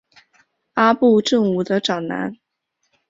[0.73, 2.33] 阿部正武的长男。